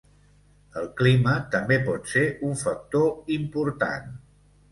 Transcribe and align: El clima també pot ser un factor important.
El 0.79 0.87
clima 1.01 1.33
també 1.55 1.77
pot 1.89 2.09
ser 2.13 2.23
un 2.49 2.57
factor 2.63 3.35
important. 3.39 4.09